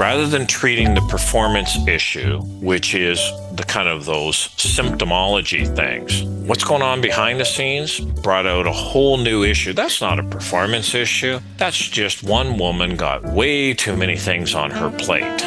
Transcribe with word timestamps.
rather 0.00 0.26
than 0.26 0.46
treating 0.46 0.94
the 0.94 1.00
performance 1.10 1.76
issue, 1.86 2.40
which 2.62 2.94
is 2.94 3.18
the 3.56 3.62
kind 3.62 3.86
of 3.86 4.06
those 4.06 4.48
symptomology 4.56 5.62
things, 5.76 6.22
what's 6.48 6.64
going 6.64 6.80
on 6.80 7.02
behind 7.02 7.38
the 7.38 7.44
scenes 7.44 8.00
brought 8.00 8.46
out 8.46 8.66
a 8.66 8.72
whole 8.72 9.18
new 9.18 9.42
issue. 9.42 9.74
That's 9.74 10.00
not 10.00 10.18
a 10.18 10.22
performance 10.22 10.94
issue. 10.94 11.38
That's 11.58 11.76
just 11.76 12.22
one 12.22 12.56
woman 12.56 12.96
got 12.96 13.22
way 13.24 13.74
too 13.74 13.94
many 13.94 14.16
things 14.16 14.54
on 14.54 14.70
her 14.70 14.88
plate. 14.88 15.40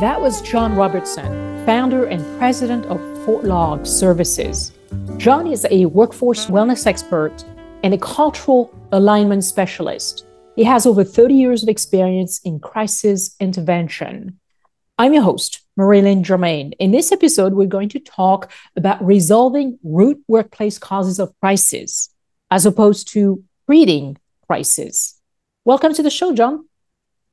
That 0.00 0.20
was 0.20 0.42
John 0.42 0.74
Robertson, 0.74 1.64
founder 1.64 2.06
and 2.06 2.20
president 2.38 2.86
of 2.86 2.98
FORTLOG 3.24 3.86
Services. 3.86 4.72
John 5.18 5.46
is 5.46 5.64
a 5.70 5.86
workforce 5.86 6.46
wellness 6.46 6.84
expert 6.84 7.44
and 7.84 7.94
a 7.94 7.98
cultural 7.98 8.74
alignment 8.90 9.44
specialist. 9.44 10.25
He 10.56 10.64
has 10.64 10.86
over 10.86 11.04
30 11.04 11.34
years 11.34 11.62
of 11.62 11.68
experience 11.68 12.40
in 12.42 12.60
crisis 12.60 13.36
intervention. 13.38 14.40
I'm 14.96 15.12
your 15.12 15.22
host, 15.22 15.60
Marie-Line 15.76 16.22
Germain. 16.22 16.72
In 16.78 16.92
this 16.92 17.12
episode, 17.12 17.52
we're 17.52 17.66
going 17.66 17.90
to 17.90 18.00
talk 18.00 18.50
about 18.74 19.04
resolving 19.04 19.78
root 19.84 20.18
workplace 20.28 20.78
causes 20.78 21.18
of 21.18 21.38
crisis 21.40 22.08
as 22.50 22.64
opposed 22.64 23.08
to 23.08 23.44
treating 23.66 24.16
crisis. 24.46 25.20
Welcome 25.66 25.92
to 25.92 26.02
the 26.02 26.08
show, 26.08 26.32
John. 26.32 26.66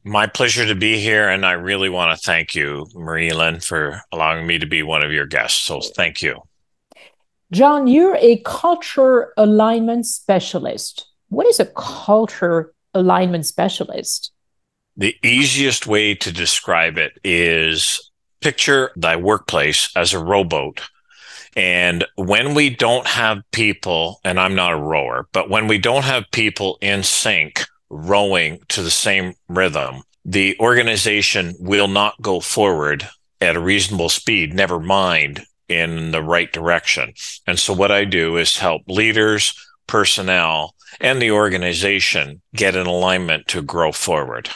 My 0.04 0.27
pleasure 0.27 0.66
to 0.66 0.76
be 0.76 0.99
here. 0.99 1.30
And 1.30 1.46
I 1.46 1.54
really 1.54 1.88
want 1.88 2.20
to 2.20 2.21
thank 2.21 2.54
you, 2.54 2.88
Marie-Line, 2.94 3.62
for 3.62 4.02
allowing 4.12 4.46
me 4.46 4.60
to 4.60 4.66
be 4.66 4.84
one 4.84 5.02
of 5.02 5.13
your 5.13 5.27
guests. 5.27 5.62
So 5.62 5.80
thank 5.80 6.21
you. 6.21 6.41
John, 7.54 7.88
you're 7.88 8.18
a 8.20 8.41
culture 8.44 9.32
alignment 9.38 10.08
specialist. 10.08 11.05
What 11.30 11.48
is 11.48 11.62
a 11.62 11.68
culture 11.68 12.74
alignment 12.94 13.46
specialist? 13.46 14.32
The 14.96 15.16
easiest 15.24 15.88
way 15.88 16.16
to 16.16 16.32
describe 16.32 16.98
it 16.98 17.20
is 17.24 18.12
picture 18.41 18.91
thy 18.96 19.16
workplace 19.16 19.90
as 19.96 20.13
a 20.13 20.24
rowboat. 20.24 20.82
And 21.55 22.05
when 22.16 22.54
we 22.54 22.70
don't 22.70 23.08
have 23.08 23.44
people, 23.52 24.20
and 24.24 24.40
I'm 24.40 24.55
not 24.55 24.74
a 24.74 24.77
rower, 24.77 25.27
but 25.32 25.50
when 25.50 25.68
we 25.68 25.77
don't 25.77 26.04
have 26.04 26.26
people 26.32 26.77
in 26.82 27.04
sync 27.04 27.66
rowing 27.90 28.60
to 28.70 28.82
the 28.82 28.91
same 28.91 29.34
rhythm, 29.48 30.04
the 30.26 30.57
organization 30.60 31.55
will 31.60 31.88
not 31.88 32.22
go 32.22 32.40
forward 32.40 33.07
at 33.41 33.55
a 33.55 33.62
reasonable 33.62 34.10
speed, 34.10 34.54
never 34.54 34.80
mind 34.80 35.46
in 35.68 36.12
the 36.12 36.22
right 36.22 36.52
direction. 36.52 37.13
And 37.46 37.60
so 37.60 37.74
what 37.74 37.91
I 37.91 38.05
do 38.05 38.38
is 38.38 38.57
help 38.57 38.84
leaders, 38.88 39.54
personnel, 39.88 40.76
and 40.99 41.22
the 41.22 41.32
organization 41.32 42.41
get 42.55 42.76
in 42.76 42.88
alignment 42.88 43.48
to 43.48 43.62
grow 43.62 43.91
forward. 43.91 44.49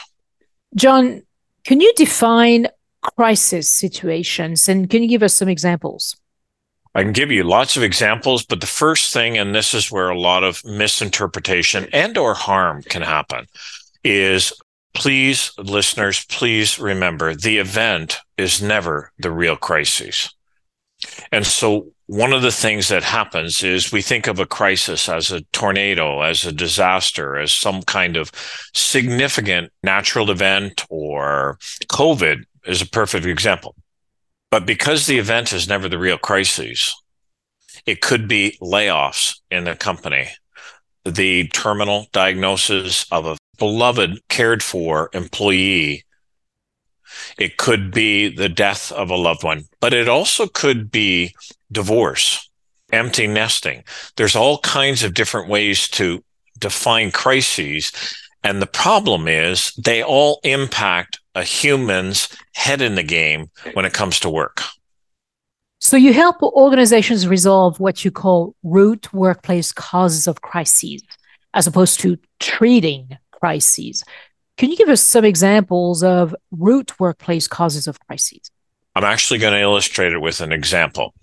John, 0.74 1.22
can 1.64 1.80
you 1.80 1.92
define 1.94 2.68
crisis 3.02 3.70
situations 3.70 4.68
and 4.68 4.88
can 4.90 5.02
you 5.02 5.08
give 5.08 5.22
us 5.22 5.34
some 5.34 5.48
examples? 5.48 6.16
I 6.94 7.02
can 7.02 7.12
give 7.12 7.30
you 7.30 7.44
lots 7.44 7.76
of 7.76 7.82
examples, 7.82 8.44
but 8.44 8.60
the 8.60 8.66
first 8.66 9.12
thing, 9.12 9.38
and 9.38 9.54
this 9.54 9.74
is 9.74 9.92
where 9.92 10.08
a 10.08 10.18
lot 10.18 10.42
of 10.42 10.64
misinterpretation 10.64 11.86
and 11.92 12.16
or 12.18 12.34
harm 12.34 12.82
can 12.82 13.02
happen, 13.02 13.46
is 14.02 14.52
please, 14.94 15.52
listeners, 15.58 16.24
please 16.26 16.78
remember 16.78 17.34
the 17.34 17.58
event 17.58 18.18
is 18.36 18.60
never 18.62 19.12
the 19.18 19.30
real 19.30 19.56
crisis. 19.56 20.34
And 21.30 21.46
so 21.46 21.92
one 22.08 22.32
of 22.32 22.40
the 22.40 22.50
things 22.50 22.88
that 22.88 23.02
happens 23.02 23.62
is 23.62 23.92
we 23.92 24.00
think 24.00 24.26
of 24.26 24.38
a 24.38 24.46
crisis 24.46 25.10
as 25.10 25.30
a 25.30 25.42
tornado, 25.52 26.22
as 26.22 26.46
a 26.46 26.52
disaster, 26.52 27.36
as 27.36 27.52
some 27.52 27.82
kind 27.82 28.16
of 28.16 28.32
significant 28.74 29.70
natural 29.82 30.30
event 30.30 30.86
or 30.88 31.58
COVID 31.92 32.44
is 32.64 32.80
a 32.80 32.86
perfect 32.86 33.26
example. 33.26 33.76
But 34.50 34.64
because 34.64 35.06
the 35.06 35.18
event 35.18 35.52
is 35.52 35.68
never 35.68 35.86
the 35.86 35.98
real 35.98 36.16
crisis, 36.16 36.98
it 37.84 38.00
could 38.00 38.26
be 38.26 38.56
layoffs 38.62 39.40
in 39.50 39.64
the 39.64 39.76
company, 39.76 40.28
the 41.04 41.48
terminal 41.48 42.06
diagnosis 42.12 43.04
of 43.12 43.26
a 43.26 43.36
beloved, 43.58 44.18
cared 44.30 44.62
for 44.62 45.10
employee 45.12 46.04
it 47.38 47.56
could 47.56 47.92
be 47.92 48.28
the 48.28 48.48
death 48.48 48.92
of 48.92 49.10
a 49.10 49.16
loved 49.16 49.42
one, 49.42 49.64
but 49.80 49.94
it 49.94 50.08
also 50.08 50.46
could 50.46 50.90
be 50.90 51.34
divorce, 51.70 52.48
empty 52.92 53.26
nesting. 53.26 53.84
There's 54.16 54.36
all 54.36 54.58
kinds 54.58 55.02
of 55.02 55.14
different 55.14 55.48
ways 55.48 55.88
to 55.90 56.22
define 56.58 57.10
crises. 57.10 57.92
And 58.44 58.62
the 58.62 58.66
problem 58.66 59.28
is 59.28 59.72
they 59.74 60.02
all 60.02 60.40
impact 60.44 61.20
a 61.34 61.42
human's 61.42 62.28
head 62.54 62.80
in 62.80 62.94
the 62.94 63.02
game 63.02 63.50
when 63.74 63.84
it 63.84 63.92
comes 63.92 64.20
to 64.20 64.30
work. 64.30 64.62
So 65.80 65.96
you 65.96 66.12
help 66.12 66.42
organizations 66.42 67.28
resolve 67.28 67.78
what 67.78 68.04
you 68.04 68.10
call 68.10 68.54
root 68.64 69.12
workplace 69.12 69.72
causes 69.72 70.26
of 70.26 70.42
crises, 70.42 71.02
as 71.54 71.66
opposed 71.66 72.00
to 72.00 72.18
treating 72.40 73.16
crises. 73.30 74.02
Can 74.56 74.70
you 74.70 74.76
give 74.76 74.88
us 74.88 75.00
some 75.00 75.24
examples 75.24 76.02
of 76.02 76.34
root 76.50 76.98
workplace 76.98 77.46
causes 77.46 77.86
of 77.86 78.00
crises? 78.00 78.50
I'm 78.96 79.04
actually 79.04 79.38
going 79.38 79.52
to 79.52 79.60
illustrate 79.60 80.12
it 80.12 80.20
with 80.20 80.40
an 80.40 80.50
example. 80.50 81.14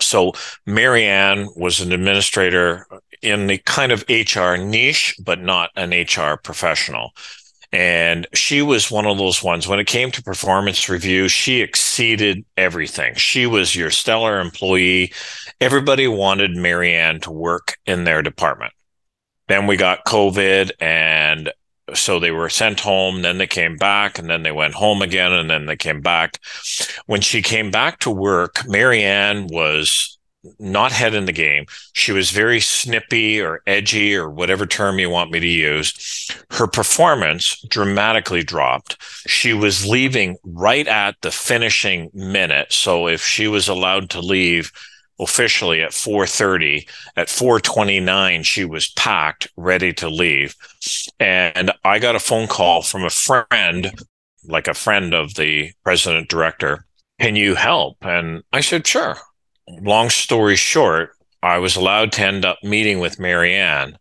So, 0.00 0.32
Marianne 0.66 1.48
was 1.56 1.80
an 1.80 1.92
administrator 1.92 2.86
in 3.22 3.46
the 3.46 3.58
kind 3.58 3.90
of 3.92 4.04
HR 4.08 4.56
niche, 4.56 5.16
but 5.22 5.40
not 5.40 5.70
an 5.76 5.90
HR 5.90 6.36
professional. 6.36 7.12
And 7.72 8.26
she 8.32 8.62
was 8.62 8.90
one 8.90 9.06
of 9.06 9.18
those 9.18 9.42
ones 9.42 9.66
when 9.66 9.80
it 9.80 9.88
came 9.88 10.12
to 10.12 10.22
performance 10.22 10.88
review, 10.88 11.26
she 11.26 11.60
exceeded 11.60 12.44
everything. 12.56 13.16
She 13.16 13.46
was 13.46 13.74
your 13.74 13.90
stellar 13.90 14.38
employee. 14.40 15.12
Everybody 15.60 16.06
wanted 16.06 16.54
Marianne 16.54 17.18
to 17.20 17.32
work 17.32 17.76
in 17.84 18.04
their 18.04 18.22
department. 18.22 18.72
Then 19.48 19.66
we 19.66 19.76
got 19.76 20.04
COVID 20.04 20.70
and 20.80 21.50
so 21.92 22.18
they 22.18 22.30
were 22.30 22.48
sent 22.48 22.80
home 22.80 23.22
then 23.22 23.38
they 23.38 23.46
came 23.46 23.76
back 23.76 24.18
and 24.18 24.30
then 24.30 24.42
they 24.42 24.52
went 24.52 24.74
home 24.74 25.02
again 25.02 25.32
and 25.32 25.50
then 25.50 25.66
they 25.66 25.76
came 25.76 26.00
back. 26.00 26.38
When 27.06 27.20
she 27.20 27.42
came 27.42 27.70
back 27.70 27.98
to 28.00 28.10
work 28.10 28.66
marianne 28.66 29.48
was 29.48 30.14
not 30.58 30.92
head 30.92 31.14
in 31.14 31.24
the 31.24 31.32
game. 31.32 31.66
She 31.92 32.12
was 32.12 32.30
very 32.30 32.60
snippy 32.60 33.40
or 33.40 33.62
edgy 33.66 34.14
or 34.14 34.30
whatever 34.30 34.66
term 34.66 34.98
you 34.98 35.10
want 35.10 35.30
me 35.30 35.40
to 35.40 35.46
use. 35.46 36.30
Her 36.50 36.66
performance 36.66 37.60
dramatically 37.68 38.42
dropped. 38.42 38.96
She 39.26 39.52
was 39.52 39.86
leaving 39.86 40.36
right 40.44 40.86
at 40.86 41.16
the 41.22 41.30
finishing 41.30 42.10
minute. 42.12 42.72
So 42.72 43.08
if 43.08 43.22
she 43.22 43.48
was 43.48 43.68
allowed 43.68 44.10
to 44.10 44.20
leave 44.20 44.72
officially 45.20 45.82
at 45.82 45.92
4:30 45.92 46.88
at 47.16 47.28
4:29 47.28 48.44
she 48.44 48.64
was 48.64 48.88
packed 48.90 49.48
ready 49.56 49.92
to 49.94 50.08
leave. 50.08 50.54
And 51.20 51.72
i 51.84 51.98
got 51.98 52.16
a 52.16 52.20
phone 52.20 52.48
call 52.48 52.82
from 52.82 53.04
a 53.04 53.10
friend 53.10 53.92
like 54.46 54.68
a 54.68 54.74
friend 54.74 55.14
of 55.14 55.34
the 55.34 55.72
president 55.82 56.28
director 56.28 56.86
can 57.20 57.36
you 57.36 57.54
help? 57.54 57.96
And 58.02 58.42
i 58.52 58.60
said 58.60 58.86
sure. 58.86 59.16
Long 59.68 60.10
story 60.10 60.56
short 60.56 61.10
i 61.42 61.58
was 61.58 61.76
allowed 61.76 62.12
to 62.12 62.26
end 62.26 62.44
up 62.44 62.58
meeting 62.62 62.98
with 62.98 63.18
marianne 63.20 63.98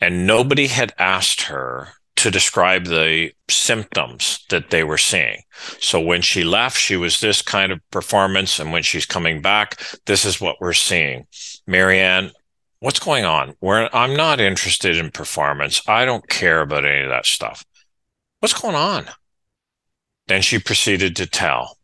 and 0.00 0.26
nobody 0.26 0.66
had 0.66 0.92
asked 0.98 1.42
her 1.42 1.88
to 2.22 2.30
describe 2.30 2.84
the 2.84 3.32
symptoms 3.50 4.44
that 4.48 4.70
they 4.70 4.84
were 4.84 4.96
seeing. 4.96 5.42
So 5.80 6.00
when 6.00 6.22
she 6.22 6.44
left, 6.44 6.78
she 6.78 6.96
was 6.96 7.18
this 7.18 7.42
kind 7.42 7.72
of 7.72 7.80
performance. 7.90 8.60
And 8.60 8.70
when 8.70 8.84
she's 8.84 9.04
coming 9.04 9.42
back, 9.42 9.82
this 10.06 10.24
is 10.24 10.40
what 10.40 10.60
we're 10.60 10.72
seeing. 10.72 11.26
Marianne, 11.66 12.30
what's 12.78 13.00
going 13.00 13.24
on? 13.24 13.54
We're, 13.60 13.88
I'm 13.92 14.14
not 14.14 14.40
interested 14.40 14.96
in 14.96 15.10
performance. 15.10 15.82
I 15.88 16.04
don't 16.04 16.28
care 16.28 16.60
about 16.60 16.84
any 16.84 17.02
of 17.02 17.10
that 17.10 17.26
stuff. 17.26 17.64
What's 18.38 18.58
going 18.58 18.76
on? 18.76 19.06
Then 20.28 20.42
she 20.42 20.60
proceeded 20.60 21.16
to 21.16 21.26
tell. 21.26 21.76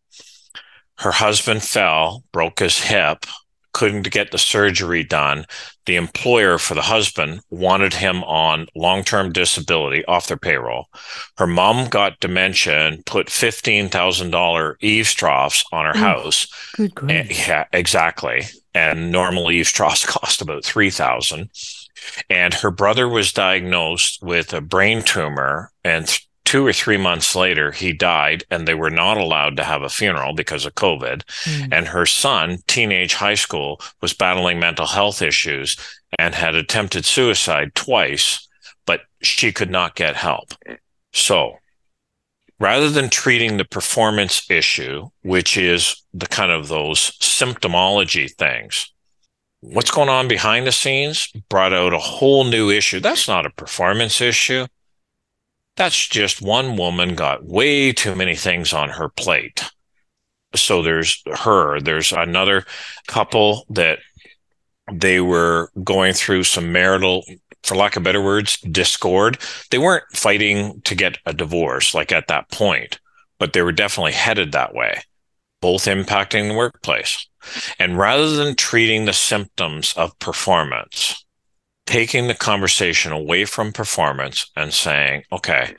Her 0.99 1.11
husband 1.11 1.65
fell, 1.65 2.23
broke 2.31 2.61
his 2.61 2.79
hip, 2.79 3.27
couldn't 3.73 4.11
get 4.11 4.31
the 4.31 4.39
surgery 4.39 5.05
done. 5.05 5.45
The 5.87 5.97
employer 5.97 6.59
for 6.59 6.75
the 6.75 6.83
husband 6.83 7.41
wanted 7.51 7.95
him 7.95 8.23
on 8.25 8.67
long 8.75 9.05
term 9.05 9.33
disability 9.33 10.05
off 10.07 10.27
their 10.27 10.37
payroll. 10.37 10.87
Her 11.37 11.47
mom 11.47 11.89
got 11.89 12.21
dementia 12.21 12.89
and 12.89 13.05
put 13.07 13.29
$15,000 13.29 14.77
eaves 14.81 15.15
troughs 15.15 15.65
on 15.73 15.87
her 15.87 15.93
oh, 15.95 15.99
house. 15.99 16.49
Good 16.77 16.91
eh, 16.91 17.23
grief. 17.25 17.49
yeah, 17.49 17.65
exactly. 17.73 18.43
And 18.75 19.11
normal 19.11 19.51
eaves 19.51 19.73
troughs 19.73 20.05
cost 20.07 20.43
about 20.43 20.65
3000 20.65 21.51
and 22.31 22.55
her 22.55 22.71
brother 22.71 23.09
was 23.09 23.33
diagnosed 23.33 24.23
with 24.23 24.53
a 24.53 24.61
brain 24.61 25.03
tumor 25.03 25.73
and 25.85 26.19
two 26.49 26.67
or 26.67 26.73
three 26.73 26.97
months 26.97 27.37
later, 27.37 27.73
he 27.73 27.93
died, 27.93 28.43
and 28.51 28.67
they 28.67 28.73
were 28.73 28.89
not 28.89 29.19
allowed 29.19 29.55
to 29.55 29.65
have 29.65 29.83
a 29.83 29.91
funeral 29.91 30.33
because 30.33 30.65
of 30.65 30.75
COVID. 30.77 31.23
Mm. 31.45 31.69
And 31.71 31.89
her 31.89 32.07
son, 32.07 32.61
teenage 32.67 33.13
high 33.13 33.35
school, 33.35 33.83
was 34.01 34.15
battling 34.15 34.59
mental 34.59 34.87
health 34.87 35.21
issues 35.21 35.77
and 36.19 36.35
had 36.35 36.55
attempted 36.55 37.05
suicide 37.05 37.75
twice, 37.75 38.49
but 38.87 39.03
she 39.21 39.53
could 39.53 39.71
not 39.71 39.95
get 39.95 40.17
help. 40.17 40.55
So 41.13 41.59
rather 42.59 42.89
than 42.89 43.11
treating 43.11 43.59
the 43.59 43.67
performance 43.67 44.51
issue, 44.51 45.11
which 45.21 45.59
is 45.59 46.03
the 46.15 46.29
kind 46.29 46.51
of 46.51 46.69
those 46.69 47.11
symptomology 47.21 48.33
things, 48.33 48.91
what's 49.61 49.91
going 49.91 50.09
on 50.09 50.29
behind 50.29 50.67
the 50.67 50.73
scenes 50.73 51.31
brought 51.51 51.75
out 51.75 51.93
a 51.93 51.99
whole 51.99 52.45
new 52.45 52.71
issue. 52.71 53.01
That's 53.01 53.29
not 53.29 53.45
a 53.45 53.51
performance 53.51 54.23
issue. 54.23 54.67
That's 55.79 56.09
just 56.09 56.43
one 56.43 56.77
woman 56.77 57.15
got 57.15 57.45
way 57.45 57.93
too 57.93 58.17
many 58.17 58.35
things 58.35 58.73
on 58.73 58.89
her 58.89 59.09
plate. 59.09 59.63
So 60.57 60.83
there's 60.83 61.23
her, 61.33 61.81
there's 61.81 62.11
another 62.11 62.65
couple 63.07 63.65
that 63.71 64.01
they 64.93 65.21
were 65.21 65.71
going 65.85 66.15
through 66.15 66.45
some 66.45 66.73
marital 66.73 67.25
for 67.63 67.77
lack 67.77 67.95
of 67.95 68.03
better 68.03 68.21
words, 68.21 68.57
discord. 68.63 69.39
They 69.71 69.79
weren't 69.79 70.05
fighting 70.13 70.81
to 70.83 70.97
get 70.97 71.19
a 71.25 71.33
divorce 71.33 71.95
like 71.95 72.11
at 72.11 72.27
that 72.27 72.51
point, 72.51 72.99
but 73.39 73.53
they 73.53 73.63
were 73.63 73.71
definitely 73.71 74.13
headed 74.13 74.51
that 74.53 74.75
way, 74.75 75.03
both 75.61 75.85
impacting 75.85 76.49
the 76.49 76.57
workplace. 76.57 77.25
And 77.79 77.97
rather 77.97 78.29
than 78.31 78.57
treating 78.57 79.05
the 79.05 79.13
symptoms 79.13 79.95
of 79.97 80.19
performance, 80.19 81.25
taking 81.89 82.27
the 82.27 82.35
conversation 82.35 83.13
away 83.13 83.47
from 83.47 83.73
performance 83.73 84.51
and 84.55 84.75
saying, 84.75 85.23
okay, 85.33 85.75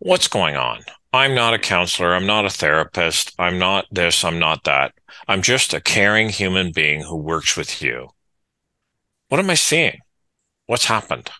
what's 0.00 0.28
going 0.28 0.54
on? 0.54 0.82
I'm 1.14 1.34
not 1.34 1.54
a 1.54 1.58
counselor. 1.58 2.14
I'm 2.14 2.26
not 2.26 2.44
a 2.44 2.50
therapist. 2.50 3.32
I'm 3.38 3.58
not 3.58 3.86
this. 3.90 4.22
I'm 4.22 4.38
not 4.38 4.64
that. 4.64 4.92
I'm 5.26 5.40
just 5.40 5.72
a 5.72 5.80
caring 5.80 6.28
human 6.28 6.72
being 6.72 7.00
who 7.00 7.16
works 7.16 7.56
with 7.56 7.80
you. 7.80 8.10
What 9.28 9.40
am 9.40 9.48
I 9.48 9.54
seeing? 9.54 10.00
What's 10.66 10.84
happened? 10.84 11.30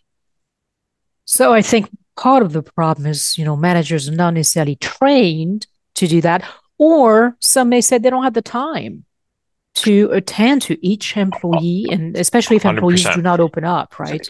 So 1.27 1.53
I 1.53 1.61
think 1.61 1.91
part 2.17 2.43
of 2.43 2.55
the 2.55 2.63
problem 2.63 3.07
is, 3.07 3.37
you 3.37 3.45
know, 3.45 3.55
managers 3.55 4.09
are 4.09 4.13
not 4.13 4.33
necessarily 4.33 4.77
trained 4.77 5.67
to 5.97 6.07
do 6.07 6.23
that, 6.23 6.43
or 6.79 7.37
some 7.41 7.69
may 7.69 7.83
say 7.83 7.99
they 7.99 8.09
don't 8.09 8.25
have 8.25 8.33
the 8.33 8.41
time 8.41 9.05
to 9.77 10.11
attend 10.13 10.63
to 10.63 10.87
each 10.87 11.17
employee, 11.17 11.87
and 11.91 12.17
especially 12.17 12.57
if 12.57 12.65
employees 12.65 13.05
100%. 13.05 13.15
do 13.15 13.23
not 13.23 13.41
open 13.41 13.65
up, 13.65 13.99
right? 13.99 14.29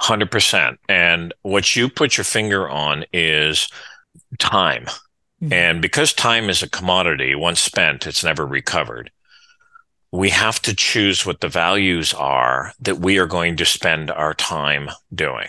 100%. 0.00 0.76
And 0.88 1.34
what 1.42 1.76
you 1.76 1.88
put 1.88 2.16
your 2.16 2.24
finger 2.24 2.68
on 2.68 3.04
is 3.12 3.68
time. 4.38 4.84
Mm-hmm. 5.42 5.52
And 5.52 5.82
because 5.82 6.12
time 6.12 6.48
is 6.48 6.62
a 6.62 6.68
commodity, 6.68 7.34
once 7.34 7.60
spent, 7.60 8.06
it's 8.06 8.24
never 8.24 8.46
recovered 8.46 9.10
we 10.12 10.28
have 10.28 10.60
to 10.60 10.76
choose 10.76 11.24
what 11.24 11.40
the 11.40 11.48
values 11.48 12.12
are 12.12 12.74
that 12.80 12.98
we 12.98 13.18
are 13.18 13.26
going 13.26 13.56
to 13.56 13.64
spend 13.64 14.10
our 14.10 14.34
time 14.34 14.90
doing. 15.12 15.48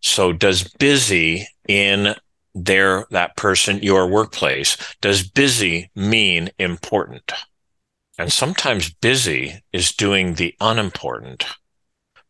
So 0.00 0.32
does 0.32 0.64
busy 0.64 1.46
in 1.68 2.14
their 2.54 3.06
that 3.10 3.36
person 3.36 3.82
your 3.82 4.08
workplace 4.08 4.76
does 5.00 5.28
busy 5.28 5.90
mean 5.94 6.50
important? 6.58 7.32
And 8.18 8.32
sometimes 8.32 8.92
busy 8.92 9.62
is 9.72 9.92
doing 9.92 10.34
the 10.34 10.54
unimportant 10.60 11.46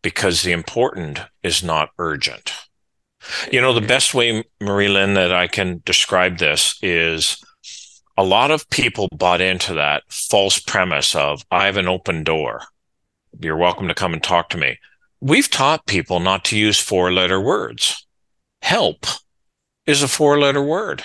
because 0.00 0.42
the 0.42 0.52
important 0.52 1.20
is 1.42 1.62
not 1.62 1.90
urgent. 1.98 2.52
You 3.50 3.60
know, 3.60 3.72
the 3.72 3.80
best 3.80 4.14
way, 4.14 4.44
Marie-Line, 4.60 5.14
that 5.14 5.32
I 5.32 5.46
can 5.46 5.82
describe 5.84 6.38
this 6.38 6.78
is 6.82 7.42
a 8.16 8.24
lot 8.24 8.50
of 8.50 8.68
people 8.70 9.08
bought 9.16 9.40
into 9.40 9.74
that 9.74 10.02
false 10.08 10.58
premise 10.58 11.14
of 11.14 11.44
I 11.50 11.66
have 11.66 11.76
an 11.76 11.88
open 11.88 12.24
door. 12.24 12.62
You're 13.40 13.56
welcome 13.56 13.88
to 13.88 13.94
come 13.94 14.12
and 14.12 14.22
talk 14.22 14.50
to 14.50 14.58
me. 14.58 14.78
We've 15.20 15.50
taught 15.50 15.86
people 15.86 16.20
not 16.20 16.44
to 16.46 16.58
use 16.58 16.78
four 16.80 17.12
letter 17.12 17.40
words. 17.40 18.06
Help 18.60 19.06
is 19.86 20.02
a 20.02 20.08
four 20.08 20.38
letter 20.38 20.62
word. 20.62 21.04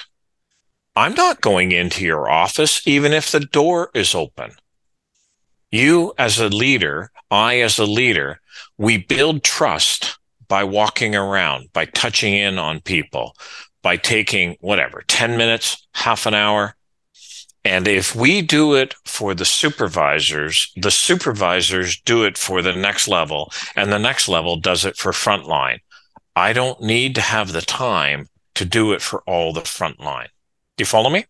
I'm 0.95 1.13
not 1.13 1.41
going 1.41 1.71
into 1.71 2.03
your 2.03 2.29
office, 2.29 2.85
even 2.87 3.13
if 3.13 3.31
the 3.31 3.39
door 3.39 3.91
is 3.93 4.15
open. 4.15 4.53
You 5.71 6.13
as 6.17 6.39
a 6.39 6.49
leader, 6.49 7.11
I 7.29 7.59
as 7.59 7.77
a 7.77 7.85
leader, 7.85 8.39
we 8.77 8.97
build 8.97 9.43
trust 9.43 10.17
by 10.47 10.63
walking 10.63 11.15
around, 11.15 11.73
by 11.73 11.85
touching 11.85 12.33
in 12.33 12.57
on 12.57 12.79
people, 12.81 13.35
by 13.81 13.97
taking 13.97 14.57
whatever, 14.61 15.03
10 15.07 15.37
minutes, 15.37 15.87
half 15.93 16.25
an 16.25 16.33
hour, 16.33 16.77
and 17.67 17.85
if 17.85 18.15
we 18.15 18.41
do 18.41 18.75
it 18.75 18.95
for 19.03 19.33
the 19.33 19.43
supervisors, 19.43 20.71
the 20.77 20.89
supervisors 20.89 21.99
do 21.99 22.23
it 22.23 22.37
for 22.37 22.61
the 22.61 22.71
next 22.71 23.09
level, 23.09 23.51
and 23.75 23.91
the 23.91 23.99
next 23.99 24.29
level 24.29 24.55
does 24.55 24.85
it 24.85 24.95
for 24.95 25.11
frontline. 25.11 25.79
I 26.33 26.53
don't 26.53 26.81
need 26.81 27.13
to 27.15 27.21
have 27.21 27.51
the 27.51 27.61
time 27.61 28.29
to 28.55 28.63
do 28.63 28.93
it 28.93 29.01
for 29.01 29.21
all 29.27 29.51
the 29.51 29.61
frontline. 29.61 30.29
Do 30.77 30.83
you 30.83 30.85
follow 30.85 31.09
me? 31.09 31.25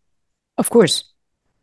Of 0.59 0.69
course. 0.69 1.05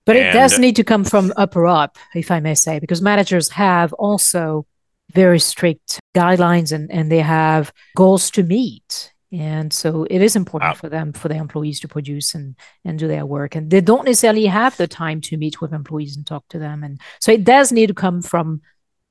But 0.07 0.17
and, 0.17 0.27
it 0.27 0.33
does 0.33 0.59
need 0.59 0.77
to 0.77 0.85
come 0.85 1.05
from 1.05 1.33
upper 1.37 1.67
up, 1.67 1.99
if 2.15 2.31
I 2.31 2.41
may 2.41 2.55
say, 2.55 2.79
because 2.79 3.01
managers 3.01 3.49
have 3.51 3.93
also 3.95 4.67
very 5.13 5.39
strict 5.39 6.01
guidelines 6.15 6.73
and, 6.73 6.91
and 6.91 7.11
they 7.11 7.21
have 7.21 7.73
goals 7.97 8.31
to 8.33 8.43
meet. 8.43 9.13
And 9.33 9.73
so 9.73 10.05
it 10.05 10.23
is 10.23 10.37
important 10.37 10.71
wow. 10.71 10.75
for 10.75 10.89
them, 10.89 11.13
for 11.13 11.29
the 11.29 11.35
employees 11.35 11.81
to 11.81 11.89
produce 11.89 12.35
and, 12.35 12.55
and 12.85 12.99
do 12.99 13.09
their 13.09 13.27
work. 13.27 13.57
And 13.57 13.71
they 13.71 13.81
don't 13.81 14.05
necessarily 14.05 14.47
have 14.47 14.77
the 14.77 14.87
time 14.87 15.21
to 15.23 15.37
meet 15.37 15.61
with 15.61 15.73
employees 15.73 16.17
and 16.17 16.27
talk 16.27 16.45
to 16.51 16.59
them. 16.59 16.85
And 16.85 17.01
so 17.21 17.33
it 17.33 17.45
does 17.45 17.73
need 17.73 17.89
to 17.89 17.95
come 17.95 18.23
from 18.23 18.61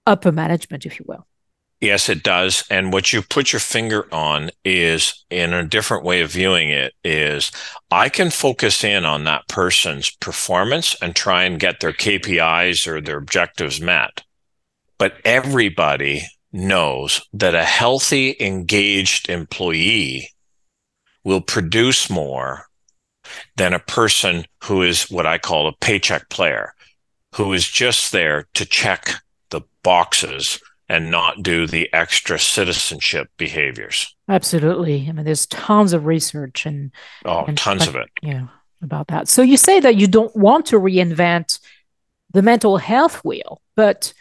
upper 0.06 0.32
management, 0.32 0.86
if 0.86 1.00
you 1.00 1.06
will. 1.08 1.28
Yes, 1.84 2.08
it 2.08 2.24
does. 2.24 2.64
And 2.70 2.94
what 2.94 3.12
you 3.12 3.22
put 3.22 3.52
your 3.52 3.60
finger 3.60 4.08
on 4.10 4.52
is 4.64 5.26
in 5.30 5.52
a 5.52 5.68
different 5.68 6.06
way 6.06 6.22
of 6.22 6.32
viewing 6.32 6.70
it 6.70 6.94
is 7.04 7.52
I 7.92 8.08
can 8.08 8.30
focus 8.30 8.86
in 8.86 9.04
on 9.04 9.26
that 9.26 9.50
person's 9.50 10.10
performance 10.10 10.96
and 11.02 11.14
try 11.14 11.44
and 11.44 11.60
get 11.60 11.82
their 11.82 11.92
KPIs 11.92 12.88
or 12.88 13.02
their 13.02 13.18
objectives 13.18 13.82
met. 13.82 14.24
But 14.98 15.16
everybody 15.26 16.22
knows 16.54 17.20
that 17.34 17.54
a 17.54 17.66
healthy, 17.66 18.38
engaged 18.40 19.28
employee 19.28 20.30
will 21.26 21.42
produce 21.42 22.10
more 22.10 22.68
than 23.58 23.74
a 23.74 23.80
person 23.80 24.46
who 24.64 24.84
is 24.84 25.12
what 25.12 25.28
I 25.28 25.38
call 25.38 25.68
a 25.68 25.76
paycheck 25.82 26.30
player, 26.30 26.76
who 27.36 27.52
is 27.52 27.68
just 27.68 28.14
there 28.14 28.48
to 28.54 28.66
check 28.66 29.16
the 29.50 29.64
boxes 29.84 30.62
and 30.94 31.10
not 31.10 31.42
do 31.42 31.66
the 31.66 31.92
extra 31.92 32.38
citizenship 32.38 33.28
behaviors. 33.38 34.16
Absolutely. 34.30 35.08
I 35.10 35.12
mean, 35.12 35.26
there's 35.26 35.48
tons 35.48 35.92
of 35.92 36.06
research 36.06 36.68
and 36.68 36.92
oh, 37.26 37.46
and, 37.46 37.58
tons 37.58 37.88
of 37.88 37.96
it. 37.96 38.10
Yeah, 38.22 38.46
about 38.80 39.08
that. 39.08 39.28
So 39.28 39.42
you 39.42 39.58
say 39.58 39.80
that 39.80 39.96
you 39.96 40.06
don't 40.06 40.36
want 40.36 40.68
to 40.68 40.80
reinvent 40.80 41.60
the 42.32 42.44
mental 42.44 42.78
health 42.78 43.26
wheel, 43.26 43.60
but 43.76 44.14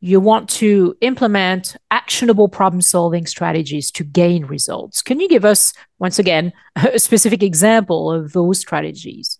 you 0.00 0.18
want 0.18 0.48
to 0.48 0.96
implement 1.02 1.76
actionable 1.92 2.48
problem 2.48 2.82
solving 2.82 3.24
strategies 3.24 3.92
to 3.92 4.02
gain 4.02 4.44
results. 4.46 5.02
Can 5.02 5.20
you 5.20 5.28
give 5.28 5.44
us, 5.44 5.72
once 6.00 6.18
again, 6.18 6.52
a 6.76 6.98
specific 6.98 7.44
example 7.44 8.10
of 8.10 8.32
those 8.32 8.58
strategies? 8.58 9.38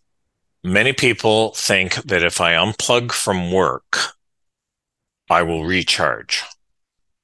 Many 0.63 0.93
people 0.93 1.55
think 1.55 1.95
that 2.05 2.23
if 2.23 2.41
I 2.41 2.53
unplug 2.53 3.11
from 3.11 3.51
work, 3.51 3.99
I 5.29 5.43
will 5.43 5.65
recharge. 5.65 6.45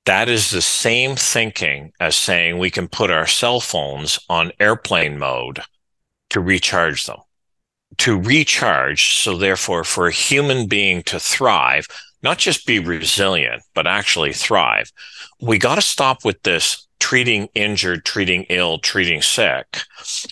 That 0.08 0.30
is 0.30 0.50
the 0.50 0.62
same 0.62 1.16
thinking 1.16 1.92
as 2.00 2.16
saying 2.16 2.56
we 2.56 2.70
can 2.70 2.88
put 2.88 3.10
our 3.10 3.26
cell 3.26 3.60
phones 3.60 4.18
on 4.30 4.52
airplane 4.58 5.18
mode 5.18 5.60
to 6.30 6.40
recharge 6.40 7.04
them. 7.04 7.18
To 7.98 8.18
recharge, 8.18 9.18
so 9.18 9.36
therefore, 9.36 9.84
for 9.84 10.06
a 10.06 10.10
human 10.10 10.66
being 10.66 11.02
to 11.02 11.20
thrive, 11.20 11.88
not 12.22 12.38
just 12.38 12.66
be 12.66 12.78
resilient, 12.78 13.64
but 13.74 13.86
actually 13.86 14.32
thrive. 14.32 14.90
We 15.42 15.58
got 15.58 15.74
to 15.74 15.82
stop 15.82 16.24
with 16.24 16.42
this 16.42 16.87
treating 17.00 17.48
injured, 17.54 18.04
treating 18.04 18.44
ill, 18.48 18.78
treating 18.78 19.22
sick, 19.22 19.78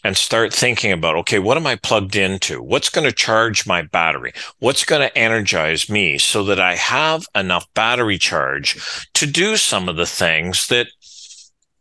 and 0.04 0.16
start 0.16 0.52
thinking 0.52 0.92
about, 0.92 1.16
okay, 1.16 1.38
what 1.38 1.56
am 1.56 1.66
I 1.66 1.76
plugged 1.76 2.16
into? 2.16 2.62
What's 2.62 2.88
going 2.88 3.06
to 3.06 3.12
charge 3.12 3.66
my 3.66 3.82
battery? 3.82 4.32
What's 4.58 4.84
going 4.84 5.02
to 5.02 5.18
energize 5.18 5.88
me 5.88 6.18
so 6.18 6.44
that 6.44 6.60
I 6.60 6.76
have 6.76 7.26
enough 7.34 7.66
battery 7.74 8.18
charge 8.18 9.08
to 9.14 9.26
do 9.26 9.56
some 9.56 9.88
of 9.88 9.96
the 9.96 10.06
things 10.06 10.66
that, 10.68 10.88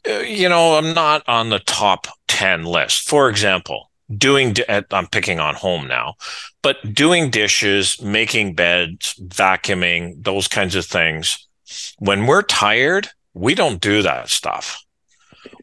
uh, 0.10 0.20
you 0.20 0.50
know, 0.50 0.78
I'm 0.78 0.94
not 0.94 1.24
on 1.28 1.50
the 1.50 1.60
top 1.60 2.08
10 2.28 2.66
list. 2.66 3.08
For 3.08 3.30
example, 3.30 3.92
doing 4.16 4.56
i'm 4.92 5.08
picking 5.08 5.40
on 5.40 5.56
home 5.56 5.88
now 5.88 6.14
but 6.62 6.94
doing 6.94 7.32
dishes 7.32 8.00
making 8.02 8.54
beds 8.54 9.16
vacuuming 9.30 10.24
those 10.24 10.48
kinds 10.48 10.76
of 10.76 10.86
things 10.86 11.48
when 11.98 12.28
we're 12.28 12.44
tired 12.44 13.10
we 13.36 13.54
don't 13.54 13.80
do 13.80 14.02
that 14.02 14.30
stuff. 14.30 14.84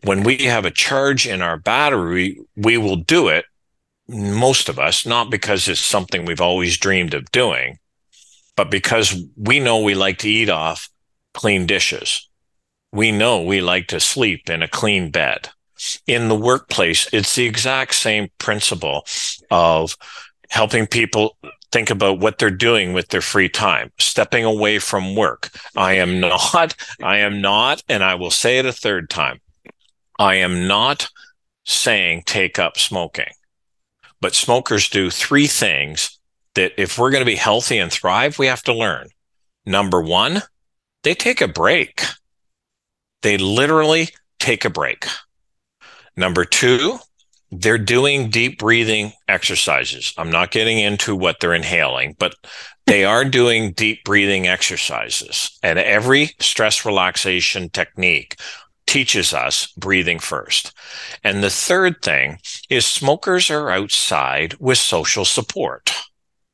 When 0.05 0.23
we 0.23 0.45
have 0.45 0.65
a 0.65 0.71
charge 0.71 1.27
in 1.27 1.43
our 1.43 1.57
battery 1.59 2.39
we 2.57 2.79
will 2.79 2.97
do 2.97 3.29
it 3.29 3.45
most 4.09 4.69
of 4.69 4.79
us 4.79 5.07
not 5.07 5.31
because 5.31 5.67
it's 5.69 5.81
something 5.81 6.25
we've 6.25 6.41
always 6.41 6.77
dreamed 6.77 7.15
of 7.15 7.31
doing 7.33 7.79
but 8.57 8.71
because 8.71 9.21
we 9.37 9.61
know 9.61 9.81
we 9.81 9.95
like 9.95 10.19
to 10.19 10.29
eat 10.29 10.51
off 10.51 10.89
clean 11.35 11.67
dishes. 11.67 12.29
We 12.93 13.11
know 13.11 13.43
we 13.43 13.61
like 13.61 13.89
to 13.89 14.01
sleep 14.01 14.51
in 14.51 14.63
a 14.63 14.69
clean 14.69 15.11
bed. 15.11 15.49
In 16.07 16.29
the 16.29 16.37
workplace, 16.37 17.09
it's 17.13 17.35
the 17.35 17.47
exact 17.47 17.95
same 17.95 18.29
principle 18.39 19.05
of 19.51 19.97
helping 20.51 20.87
people 20.87 21.37
think 21.73 21.91
about 21.91 22.21
what 22.21 22.39
they're 22.39 22.51
doing 22.51 22.93
with 22.93 23.09
their 23.09 23.23
free 23.23 23.49
time, 23.49 23.91
stepping 23.99 24.45
away 24.45 24.79
from 24.79 25.17
work. 25.17 25.51
I 25.77 25.95
am 25.95 26.21
not, 26.21 26.77
I 27.03 27.19
am 27.19 27.41
not, 27.41 27.83
and 27.89 28.05
I 28.05 28.15
will 28.15 28.31
say 28.31 28.59
it 28.59 28.67
a 28.67 28.73
third 28.73 29.11
time. 29.11 29.41
I 30.19 30.37
am 30.37 30.69
not 30.69 31.09
saying 31.65 32.23
take 32.27 32.59
up 32.59 32.79
smoking, 32.79 33.33
but 34.21 34.35
smokers 34.35 34.89
do 34.89 35.11
three 35.11 35.47
things 35.47 36.19
that 36.55 36.73
if 36.77 36.99
we're 36.99 37.11
going 37.11 37.23
to 37.23 37.31
be 37.31 37.37
healthy 37.37 37.79
and 37.79 37.91
thrive, 37.91 38.39
we 38.39 38.47
have 38.47 38.63
to 38.65 38.75
learn. 38.75 39.09
Number 39.65 40.01
one, 40.01 40.43
they 41.03 41.15
take 41.15 41.41
a 41.41 41.49
break. 41.49 42.03
They 43.23 43.39
literally 43.39 44.11
take 44.39 44.65
a 44.65 44.71
break. 44.71 45.07
Number 46.17 46.45
two, 46.45 46.99
they're 47.53 47.79
doing 47.79 48.31
deep 48.31 48.59
breathing 48.59 49.13
exercises. 49.29 50.15
I'm 50.17 50.31
not 50.31 50.51
getting 50.51 50.79
into 50.79 51.15
what 51.15 51.39
they're 51.39 51.55
inhaling, 51.55 52.17
but 52.19 52.35
they 52.87 53.05
are 53.05 53.25
doing 53.25 53.73
deep 53.73 54.05
breathing 54.05 54.49
exercises. 54.49 55.59
And 55.63 55.79
every 55.79 56.31
stress 56.41 56.85
relaxation 56.85 57.69
technique 57.69 58.41
teaches 58.87 59.33
us 59.33 59.69
breathing 59.77 60.19
first. 60.19 60.73
And 61.23 61.43
the 61.43 61.51
third 61.51 62.03
thing 62.03 62.39
is 62.69 62.85
smokers 62.87 63.51
are 63.51 63.71
outside 63.71 64.55
with 64.59 64.79
social 64.79 65.25
support. 65.25 65.93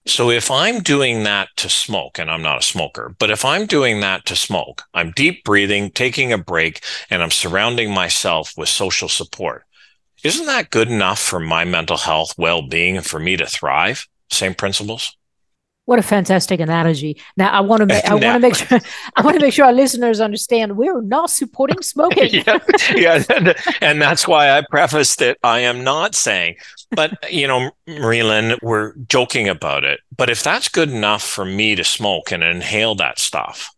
So 0.06 0.30
if 0.30 0.50
I'm 0.50 0.80
doing 0.80 1.24
that 1.24 1.48
to 1.56 1.68
smoke, 1.68 2.18
and 2.18 2.30
I'm 2.30 2.42
not 2.42 2.60
a 2.60 2.66
smoker, 2.66 3.14
but 3.18 3.30
if 3.30 3.44
I'm 3.44 3.66
doing 3.66 4.00
that 4.00 4.24
to 4.26 4.36
smoke, 4.36 4.82
I'm 4.94 5.12
deep 5.14 5.44
breathing, 5.44 5.90
taking 5.90 6.32
a 6.32 6.38
break, 6.38 6.82
and 7.10 7.22
I'm 7.22 7.30
surrounding 7.30 7.92
myself 7.92 8.54
with 8.56 8.70
social 8.70 9.08
support. 9.08 9.64
Isn't 10.24 10.46
that 10.46 10.70
good 10.70 10.88
enough 10.88 11.20
for 11.20 11.38
my 11.38 11.64
mental 11.64 11.96
health, 11.96 12.34
well 12.36 12.62
being, 12.62 12.96
and 12.96 13.06
for 13.06 13.20
me 13.20 13.36
to 13.36 13.46
thrive? 13.46 14.06
Same 14.30 14.54
principles. 14.54 15.16
What 15.84 15.98
a 15.98 16.02
fantastic 16.02 16.60
analogy! 16.60 17.18
Now 17.38 17.50
I 17.50 17.60
want 17.60 17.80
to 17.80 17.86
make 17.86 18.04
I 18.04 18.14
want 18.14 18.22
to 18.22 18.38
make 18.40 18.54
sure 18.54 18.80
I 19.16 19.22
want 19.22 19.38
to 19.38 19.40
make 19.40 19.54
sure 19.54 19.64
our 19.64 19.72
listeners 19.72 20.20
understand 20.20 20.76
we're 20.76 21.00
not 21.00 21.30
supporting 21.30 21.80
smoking. 21.80 22.28
yeah, 22.46 22.58
yeah, 22.94 23.24
and, 23.30 23.54
and, 23.80 24.02
that's 24.02 24.28
why 24.28 24.50
I 24.50 24.62
prefaced 24.68 25.22
it. 25.22 25.38
I 25.42 25.60
am 25.60 25.84
not 25.84 26.14
saying, 26.14 26.56
but 26.90 27.32
you 27.32 27.46
know, 27.46 27.70
Marie-Line, 27.86 28.58
we're 28.60 28.96
joking 29.08 29.48
about 29.48 29.84
it. 29.84 30.00
But 30.14 30.28
if 30.28 30.42
that's 30.42 30.68
good 30.68 30.90
enough 30.90 31.22
for 31.22 31.46
me 31.46 31.74
to 31.76 31.84
smoke 31.84 32.32
and 32.32 32.42
inhale 32.42 32.94
that 32.96 33.18
stuff, 33.18 33.70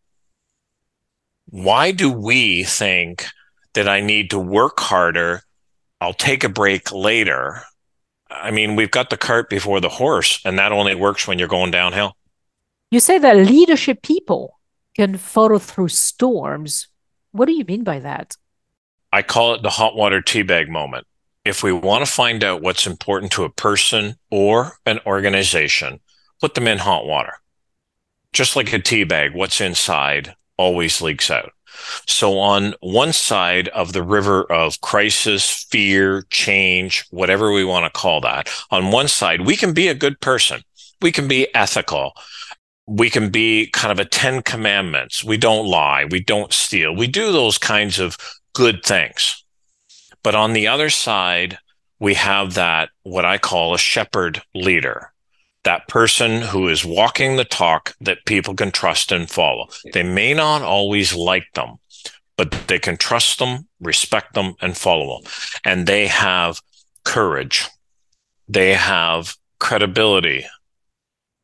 why 1.46 1.92
do 1.92 2.10
we 2.10 2.64
think 2.64 3.26
that 3.74 3.88
I 3.88 4.00
need 4.00 4.30
to 4.30 4.38
work 4.40 4.80
harder 4.80 5.44
I'll 6.00 6.14
take 6.14 6.44
a 6.44 6.48
break 6.48 6.92
later. 6.92 7.62
I 8.30 8.50
mean, 8.50 8.76
we've 8.76 8.90
got 8.90 9.10
the 9.10 9.16
cart 9.16 9.50
before 9.50 9.80
the 9.80 9.88
horse, 9.88 10.40
and 10.44 10.58
that 10.58 10.72
only 10.72 10.94
works 10.94 11.26
when 11.26 11.38
you're 11.38 11.48
going 11.48 11.70
downhill. 11.70 12.16
You 12.90 13.00
say 13.00 13.18
that 13.18 13.36
leadership 13.36 14.02
people 14.02 14.58
can 14.96 15.16
follow 15.16 15.58
through 15.58 15.88
storms. 15.88 16.88
What 17.32 17.46
do 17.46 17.52
you 17.52 17.64
mean 17.64 17.84
by 17.84 17.98
that? 18.00 18.36
I 19.12 19.22
call 19.22 19.54
it 19.54 19.62
the 19.62 19.70
hot 19.70 19.96
water 19.96 20.20
teabag 20.20 20.68
moment. 20.68 21.06
If 21.44 21.62
we 21.62 21.72
want 21.72 22.04
to 22.04 22.10
find 22.10 22.44
out 22.44 22.62
what's 22.62 22.86
important 22.86 23.32
to 23.32 23.44
a 23.44 23.50
person 23.50 24.16
or 24.30 24.74
an 24.86 25.00
organization, 25.06 26.00
put 26.40 26.54
them 26.54 26.68
in 26.68 26.78
hot 26.78 27.06
water. 27.06 27.34
Just 28.32 28.56
like 28.56 28.72
a 28.72 28.78
tea 28.78 29.04
bag, 29.04 29.34
what's 29.34 29.60
inside 29.60 30.34
always 30.56 31.00
leaks 31.00 31.30
out. 31.30 31.52
So, 32.06 32.38
on 32.38 32.74
one 32.80 33.12
side 33.12 33.68
of 33.68 33.92
the 33.92 34.02
river 34.02 34.50
of 34.50 34.80
crisis, 34.80 35.66
fear, 35.70 36.22
change, 36.30 37.04
whatever 37.10 37.52
we 37.52 37.64
want 37.64 37.84
to 37.84 37.98
call 37.98 38.20
that, 38.22 38.48
on 38.70 38.90
one 38.90 39.08
side, 39.08 39.42
we 39.42 39.56
can 39.56 39.72
be 39.72 39.88
a 39.88 39.94
good 39.94 40.20
person. 40.20 40.62
We 41.00 41.12
can 41.12 41.28
be 41.28 41.52
ethical. 41.54 42.12
We 42.86 43.10
can 43.10 43.30
be 43.30 43.68
kind 43.72 43.92
of 43.92 43.98
a 43.98 44.08
10 44.08 44.42
commandments. 44.42 45.24
We 45.24 45.36
don't 45.36 45.66
lie. 45.66 46.06
We 46.10 46.20
don't 46.20 46.52
steal. 46.52 46.94
We 46.94 47.06
do 47.06 47.32
those 47.32 47.58
kinds 47.58 47.98
of 47.98 48.16
good 48.54 48.84
things. 48.84 49.44
But 50.22 50.34
on 50.34 50.52
the 50.52 50.68
other 50.68 50.90
side, 50.90 51.58
we 51.98 52.14
have 52.14 52.54
that, 52.54 52.90
what 53.02 53.24
I 53.24 53.38
call 53.38 53.74
a 53.74 53.78
shepherd 53.78 54.42
leader 54.54 55.09
that 55.64 55.88
person 55.88 56.42
who 56.42 56.68
is 56.68 56.84
walking 56.84 57.36
the 57.36 57.44
talk 57.44 57.94
that 58.00 58.24
people 58.24 58.54
can 58.54 58.70
trust 58.70 59.12
and 59.12 59.30
follow. 59.30 59.68
They 59.92 60.02
may 60.02 60.32
not 60.32 60.62
always 60.62 61.14
like 61.14 61.46
them, 61.54 61.76
but 62.36 62.50
they 62.68 62.78
can 62.78 62.96
trust 62.96 63.38
them, 63.38 63.68
respect 63.80 64.34
them, 64.34 64.54
and 64.60 64.76
follow 64.76 65.18
them. 65.18 65.32
And 65.64 65.86
they 65.86 66.06
have 66.06 66.60
courage. 67.04 67.66
They 68.48 68.74
have 68.74 69.36
credibility. 69.58 70.46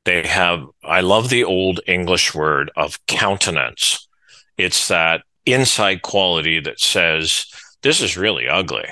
They 0.05 0.27
have, 0.27 0.65
I 0.83 1.01
love 1.01 1.29
the 1.29 1.45
old 1.45 1.81
English 1.87 2.35
word 2.35 2.71
of 2.77 3.05
countenance. 3.07 4.09
It's 4.57 4.89
that 4.89 5.23
inside 5.45 6.03
quality 6.03 6.61
that 6.61 6.81
says, 6.81 7.47
this 7.83 8.01
is 8.01 8.17
really 8.17 8.49
ugly, 8.49 8.89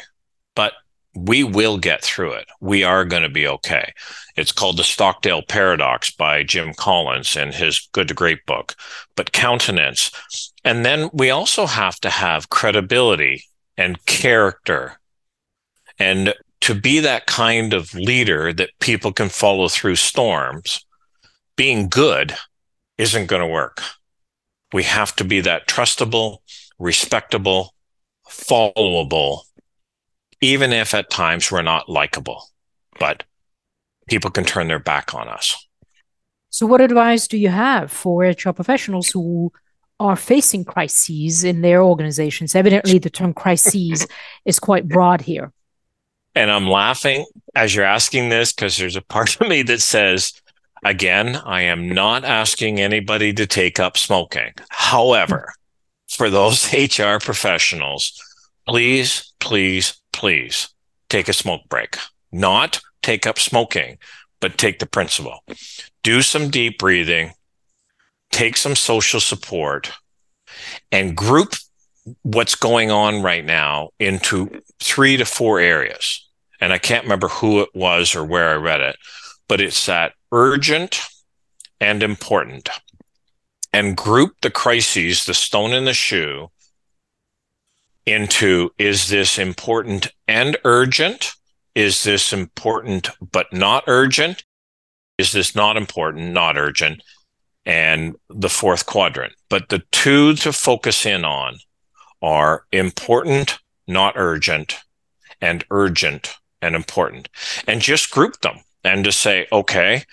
but 0.54 0.75
we 1.14 1.44
will 1.44 1.78
get 1.78 2.02
through 2.02 2.33
it. 2.33 2.47
We 2.61 2.83
are 2.83 3.04
going 3.04 3.23
to 3.23 3.28
be 3.28 3.47
okay. 3.47 3.92
It's 4.37 4.52
called 4.52 4.76
the 4.76 4.85
Stockdale 4.85 5.42
Paradox 5.42 6.11
by 6.11 6.42
Jim 6.42 6.75
Collins 6.75 7.37
in 7.37 7.52
his 7.52 7.88
Good 7.92 8.09
to 8.09 8.14
Great 8.14 8.44
book. 8.47 8.75
But 9.16 9.33
countenance. 9.33 10.11
And 10.64 10.85
then 10.85 11.11
we 11.12 11.30
also 11.30 11.66
have 11.66 12.00
to 12.00 12.11
have 12.11 12.50
credibility 12.50 13.44
and 13.76 14.04
character. 14.06 14.99
And 15.99 16.35
to 16.62 16.75
be 16.75 16.99
that 17.00 17.26
kind 17.26 17.75
of 17.75 17.94
leader 17.94 18.52
that 18.52 18.71
people 18.80 19.12
can 19.12 19.28
follow 19.28 19.68
through 19.68 19.97
storms, 19.97 20.85
being 21.56 21.88
good 21.88 22.35
isn't 22.99 23.26
going 23.26 23.42
to 23.42 23.47
work. 23.47 23.83
We 24.73 24.83
have 24.85 25.14
to 25.16 25.25
be 25.25 25.40
that 25.42 25.68
trustable, 25.68 26.38
respectable, 26.78 27.75
followable 28.28 29.42
even 30.45 30.73
if 30.73 30.93
at 30.93 31.11
times 31.11 31.51
we're 31.51 31.63
not 31.63 31.89
likable, 31.89 32.51
but 33.01 33.25
people 34.07 34.31
can 34.31 34.45
turn 34.45 34.69
their 34.69 34.79
back 34.79 35.15
on 35.15 35.27
us. 35.27 35.67
So, 36.51 36.67
what 36.67 36.83
advice 36.83 37.27
do 37.27 37.39
you 37.39 37.49
have 37.49 37.91
for 37.91 38.23
HR 38.23 38.53
professionals 38.53 39.09
who 39.09 39.53
are 39.99 40.17
facing 40.17 40.65
crises 40.65 41.45
in 41.45 41.63
their 41.63 41.83
organizations? 41.83 42.55
Evidently, 42.55 42.99
the 42.99 43.11
term 43.11 43.33
crises 43.33 44.07
is 44.45 44.61
quite 44.61 44.87
broad 44.87 45.23
here. 45.23 45.53
And 46.35 46.51
I'm 46.51 46.69
laughing 46.69 47.25
as 47.55 47.75
you're 47.75 47.85
asking 47.85 48.29
this 48.29 48.53
because 48.53 48.77
there's 48.77 48.97
a 48.97 49.03
part 49.03 49.41
of 49.41 49.49
me 49.49 49.63
that 49.63 49.81
says, 49.81 50.33
again, 50.85 51.37
I 51.37 51.63
am 51.63 51.89
not 51.89 52.25
asking 52.25 52.81
anybody 52.81 53.33
to 53.33 53.47
take 53.47 53.81
up 53.81 53.97
smoking. 53.97 54.53
However, 54.69 55.55
for 56.09 56.29
those 56.29 56.73
HR 56.73 57.19
professionals, 57.19 58.21
please, 58.66 59.33
please, 59.40 60.00
please 60.12 60.68
take 61.09 61.28
a 61.28 61.33
smoke 61.33 61.62
break. 61.68 61.97
Not 62.33 62.80
take 63.02 63.26
up 63.26 63.38
smoking, 63.38 63.99
but 64.40 64.59
take 64.59 64.78
the 64.78 64.87
principle. 64.87 65.44
Do 66.02 66.23
some 66.23 66.50
deep 66.50 66.78
breathing, 66.78 67.33
take 68.30 68.56
some 68.56 68.75
social 68.75 69.21
support, 69.21 69.92
and 70.90 71.16
group 71.16 71.54
what's 72.23 72.54
going 72.54 72.90
on 72.90 73.23
right 73.23 73.44
now 73.44 73.90
into 73.99 74.61
three 74.80 75.16
to 75.16 75.25
four 75.25 75.61
areas. 75.61 76.28
And 76.61 76.73
I 76.73 76.78
can't 76.78 77.04
remember 77.04 77.28
who 77.28 77.61
it 77.61 77.71
was 77.75 78.14
or 78.14 78.25
where 78.25 78.50
I 78.50 78.54
read 78.54 78.80
it, 78.80 78.97
but 79.49 79.61
it's 79.61 79.87
that 79.87 80.12
urgent 80.33 81.00
and 81.80 82.02
important. 82.02 82.68
And 83.73 83.97
group 83.97 84.37
the 84.42 84.50
crises, 84.50 85.25
the 85.25 85.35
stone 85.35 85.73
in 85.73 85.85
the 85.85 85.94
shoe, 85.94 86.50
into 88.06 88.70
is 88.78 89.08
this 89.08 89.38
important 89.38 90.08
and 90.28 90.56
urgent? 90.64 91.32
Is 91.75 92.02
this 92.04 92.32
important 92.32 93.11
but 93.32 93.52
not 93.52 93.84
urgent? 93.87 94.44
Is 95.18 95.32
this 95.32 95.54
not 95.54 95.76
important, 95.76 96.32
not 96.32 96.56
urgent? 96.56 97.02
And 97.66 98.16
the 98.28 98.50
fourth 98.50 98.87
quadrant. 98.87 99.32
But 99.49 99.68
the 99.68 99.82
two 99.90 100.34
to 100.37 100.52
focus 100.52 101.06
in 101.06 101.25
on 101.25 101.56
are 102.20 102.64
important, 102.73 103.58
not 103.87 104.14
urgent, 104.16 104.76
and 105.40 105.64
urgent 105.70 106.34
and 106.61 106.75
important. 106.75 107.28
And 107.66 107.80
just 107.80 108.11
group 108.11 108.40
them 108.40 108.58
and 108.82 109.04
to 109.04 109.12
say, 109.12 109.46
okay, 109.52 110.04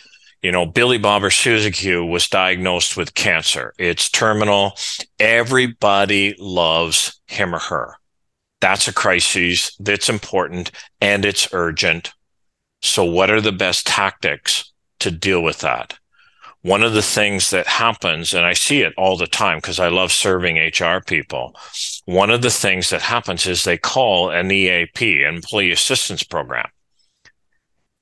you 0.41 0.51
know, 0.51 0.65
Billy 0.65 0.97
Bob 0.97 1.23
or 1.23 1.29
Q 1.29 2.05
was 2.05 2.27
diagnosed 2.27 2.97
with 2.97 3.13
cancer. 3.13 3.73
It's 3.77 4.09
terminal. 4.09 4.73
Everybody 5.19 6.35
loves 6.39 7.21
him 7.27 7.53
or 7.53 7.59
her. 7.59 7.95
That's 8.59 8.87
a 8.87 8.93
crisis 8.93 9.75
that's 9.79 10.09
important 10.09 10.71
and 10.99 11.25
it's 11.25 11.53
urgent. 11.53 12.13
So, 12.81 13.05
what 13.05 13.29
are 13.29 13.41
the 13.41 13.51
best 13.51 13.85
tactics 13.85 14.71
to 14.99 15.11
deal 15.11 15.41
with 15.41 15.59
that? 15.59 15.99
one 16.63 16.83
of 16.83 16.93
the 16.93 17.01
things 17.01 17.49
that 17.49 17.65
happens, 17.65 18.33
and 18.33 18.45
I 18.45 18.53
see 18.53 18.81
it 18.81 18.93
all 18.97 19.17
the 19.17 19.27
time 19.27 19.57
because 19.57 19.79
I 19.79 19.89
love 19.89 20.11
serving 20.11 20.57
HR 20.57 21.01
people. 21.01 21.55
One 22.05 22.29
of 22.29 22.41
the 22.41 22.51
things 22.51 22.91
that 22.91 23.01
happens 23.01 23.47
is 23.47 23.63
they 23.63 23.77
call 23.77 24.29
an 24.29 24.51
EAP, 24.51 25.23
Employee 25.23 25.71
Assistance 25.71 26.23
Program. 26.23 26.69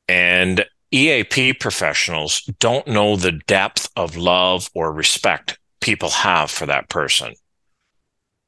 And 0.08 0.65
EAP 0.91 1.53
professionals 1.53 2.41
don't 2.60 2.88
know 2.88 3.15
the 3.15 3.39
depth 3.48 3.89
of 3.96 4.17
love 4.17 4.69
or 4.74 4.91
respect 4.91 5.60
people 5.81 6.10
have 6.10 6.50
for 6.50 6.65
that 6.65 6.89
person. 6.89 7.34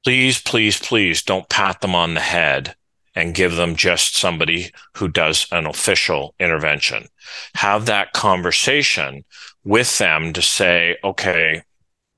Please, 0.03 0.41
please, 0.41 0.79
please 0.79 1.21
don't 1.21 1.50
pat 1.50 1.81
them 1.81 1.93
on 1.93 2.15
the 2.15 2.21
head 2.21 2.75
and 3.13 3.36
give 3.36 3.55
them 3.55 3.75
just 3.75 4.15
somebody 4.15 4.71
who 4.98 5.07
does 5.07 5.48
an 5.51 5.65
official 5.67 6.33
intervention. 6.39 7.07
Have 7.55 7.86
that 7.86 8.13
conversation 8.13 9.24
with 9.63 9.98
them 9.98 10.33
to 10.33 10.41
say, 10.41 10.98
okay, 11.03 11.62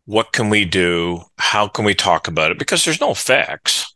what 0.05 0.31
can 0.31 0.49
we 0.49 0.65
do? 0.65 1.21
How 1.37 1.67
can 1.67 1.83
we 1.83 1.95
talk 1.95 2.27
about 2.27 2.51
it? 2.51 2.59
Because 2.59 2.85
there's 2.85 3.01
no 3.01 3.13
fix. 3.13 3.93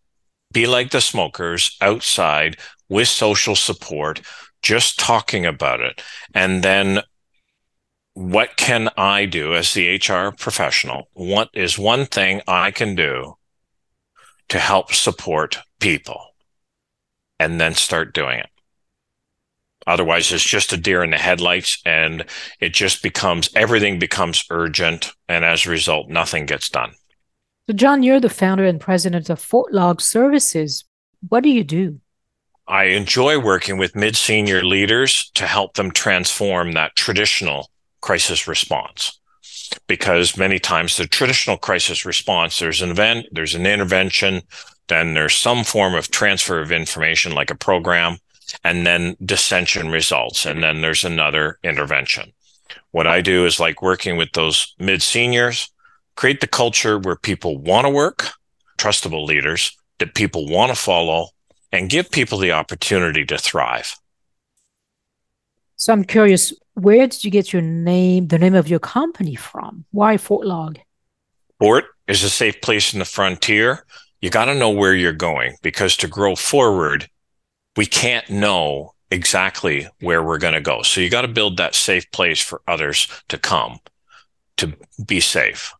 Be 0.53 0.65
like 0.65 0.91
the 0.91 1.01
smokers 1.01 1.77
outside 1.81 2.57
with 2.89 3.07
social 3.07 3.55
support, 3.55 4.22
just 4.62 5.00
talking 5.00 5.46
about 5.46 5.82
it. 5.82 6.02
And 6.34 6.64
then 6.64 7.02
what 8.14 8.58
can 8.58 8.90
I 8.98 9.26
do 9.26 9.54
as 9.54 9.74
the 9.74 9.96
HR 9.96 10.36
professional? 10.36 11.10
What 11.14 11.50
is 11.54 11.78
one 11.78 12.06
thing 12.06 12.42
I 12.48 12.72
can 12.72 12.96
do 12.96 13.38
to 14.50 14.60
help 14.60 14.94
support 14.94 15.60
people? 15.80 16.22
And 17.40 17.62
then 17.62 17.76
start 17.76 18.16
doing 18.16 18.40
it. 18.40 18.50
Otherwise, 19.86 20.32
it's 20.34 20.44
just 20.44 20.74
a 20.74 20.78
deer 20.78 21.04
in 21.04 21.12
the 21.12 21.18
headlights 21.18 21.82
and 21.86 22.26
it 22.60 22.74
just 22.74 23.02
becomes 23.02 23.50
everything 23.56 24.00
becomes 24.00 24.44
urgent. 24.50 25.12
And 25.30 25.46
as 25.46 25.66
a 25.66 25.70
result, 25.70 26.10
nothing 26.10 26.46
gets 26.46 26.70
done. 26.70 26.92
So, 27.70 27.74
John, 27.74 28.04
you're 28.04 28.20
the 28.20 28.30
founder 28.30 28.66
and 28.66 28.82
president 28.82 29.30
of 29.30 29.40
FORTLOG 29.40 30.02
Services. 30.02 30.84
What 31.30 31.44
do 31.44 31.50
you 31.50 31.64
do? 31.64 32.00
I 32.68 32.86
enjoy 32.86 33.40
working 33.40 33.78
with 33.78 33.96
mid 33.96 34.18
senior 34.18 34.62
leaders 34.64 35.32
to 35.36 35.48
help 35.48 35.76
them 35.76 35.92
transform 35.92 36.74
that 36.74 36.96
traditional 36.96 37.72
crisis 38.02 38.48
response. 38.48 39.20
Because 39.88 40.38
many 40.38 40.60
times 40.60 40.98
the 40.98 41.08
traditional 41.08 41.58
crisis 41.58 42.06
response, 42.06 42.60
there's 42.60 42.82
an 42.82 42.92
event, 42.92 43.28
there's 43.32 43.56
an 43.56 43.66
intervention, 43.66 44.42
then 44.88 45.14
there's 45.14 45.36
some 45.36 45.64
form 45.64 45.96
of 45.96 46.12
transfer 46.12 46.60
of 46.60 46.72
information 46.72 47.34
like 47.34 47.52
a 47.52 47.56
program 47.56 48.18
and 48.64 48.86
then 48.86 49.16
dissension 49.24 49.90
results. 49.90 50.46
And 50.46 50.62
then 50.62 50.82
there's 50.82 51.04
another 51.06 51.60
intervention. 51.64 52.34
What 52.92 53.08
I 53.08 53.22
do 53.22 53.46
is 53.46 53.60
like 53.60 53.82
working 53.82 54.18
with 54.18 54.32
those 54.34 54.74
mid 54.78 55.02
seniors, 55.02 55.70
create 56.16 56.42
the 56.42 56.48
culture 56.48 57.00
where 57.00 57.16
people 57.16 57.58
want 57.58 57.86
to 57.86 57.90
work, 57.90 58.30
trustable 58.78 59.26
leaders 59.26 59.78
that 60.00 60.16
people 60.16 60.48
want 60.48 60.70
to 60.70 60.76
follow, 60.76 61.30
and 61.72 61.90
give 61.90 62.12
people 62.12 62.38
the 62.38 62.52
opportunity 62.52 63.26
to 63.26 63.38
thrive. 63.38 63.98
So 65.76 65.94
I'm 65.94 66.04
curious, 66.04 66.54
where 66.74 67.08
did 67.08 67.24
you 67.24 67.32
get 67.32 67.54
your 67.54 67.62
name, 67.62 68.28
the 68.28 68.40
name 68.40 68.56
of 68.56 68.68
your 68.68 68.80
company 68.80 69.36
from? 69.36 69.86
Why 69.92 70.18
FORTLOG? 70.18 70.78
Fort 71.60 71.86
is 72.08 72.24
a 72.24 72.30
safe 72.30 72.62
place 72.62 72.94
in 72.94 73.00
the 73.00 73.06
frontier. 73.06 73.86
You 74.22 74.30
got 74.30 74.46
to 74.46 74.56
know 74.56 74.72
where 74.72 74.96
you're 74.96 75.14
going 75.14 75.56
because 75.62 75.96
to 75.98 76.08
grow 76.08 76.36
forward, 76.36 77.08
we 77.76 77.86
can't 77.86 78.30
know 78.30 78.94
exactly 79.12 79.88
where 80.02 80.24
we're 80.24 80.40
going 80.40 80.54
to 80.54 80.62
go. 80.62 80.82
So 80.82 81.02
you 81.02 81.10
got 81.10 81.22
to 81.22 81.28
build 81.28 81.58
that 81.58 81.76
safe 81.76 82.10
place 82.12 82.42
for 82.42 82.62
others 82.68 83.08
to 83.30 83.38
come 83.38 83.80
to 84.58 84.74
be 85.06 85.20
safe. 85.20 85.74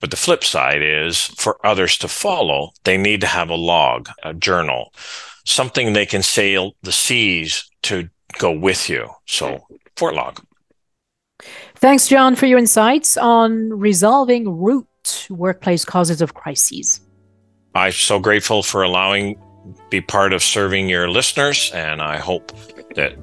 But 0.00 0.10
the 0.10 0.16
flip 0.16 0.44
side 0.44 0.82
is 0.82 1.26
for 1.38 1.58
others 1.64 1.96
to 1.98 2.08
follow, 2.08 2.72
they 2.84 2.98
need 2.98 3.20
to 3.22 3.26
have 3.26 3.48
a 3.48 3.54
log, 3.54 4.08
a 4.22 4.34
journal, 4.34 4.92
something 5.44 5.92
they 5.92 6.06
can 6.06 6.22
sail 6.22 6.76
the 6.82 6.92
seas 6.92 7.70
to 7.82 8.08
go 8.38 8.52
with 8.52 8.90
you. 8.90 9.08
So 9.26 9.66
FORTLOG. 9.96 10.44
Thanks, 11.76 12.08
John, 12.08 12.36
for 12.36 12.46
your 12.46 12.58
insights 12.58 13.16
on 13.16 13.70
resolving 13.70 14.58
root 14.58 15.26
workplace 15.30 15.84
causes 15.84 16.20
of 16.20 16.34
crises. 16.34 17.00
I'm 17.74 17.92
so 17.92 18.18
grateful 18.18 18.62
for 18.62 18.82
allowing 18.82 19.38
be 19.90 20.00
part 20.00 20.32
of 20.32 20.42
serving 20.42 20.88
your 20.88 21.08
listeners, 21.08 21.70
and 21.74 22.00
I 22.00 22.18
hope 22.18 22.52
that 22.94 23.14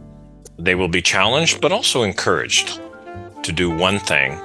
they 0.59 0.75
will 0.75 0.87
be 0.87 1.01
challenged, 1.01 1.61
but 1.61 1.71
also 1.71 2.03
encouraged 2.03 2.79
to 3.43 3.51
do 3.51 3.69
one 3.69 3.99
thing, 3.99 4.39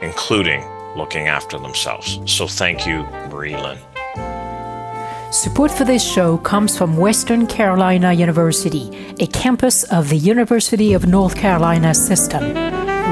including 0.00 0.62
looking 0.96 1.28
after 1.28 1.58
themselves. 1.58 2.18
So 2.26 2.46
thank 2.46 2.86
you, 2.86 3.02
Marie-Line. 3.30 3.78
Support 5.32 5.70
for 5.70 5.84
this 5.84 6.04
show 6.04 6.36
comes 6.36 6.76
from 6.76 6.98
Western 6.98 7.46
Carolina 7.46 8.12
University, 8.12 9.14
a 9.18 9.26
campus 9.26 9.82
of 9.84 10.10
the 10.10 10.18
University 10.18 10.92
of 10.92 11.06
North 11.06 11.36
Carolina 11.36 11.94
system, 11.94 12.42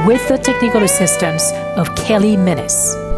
with 0.07 0.29
the 0.29 0.37
technical 0.37 0.83
assistance 0.83 1.51
of 1.77 1.95
Kelly 1.97 2.37
Minnis. 2.37 3.10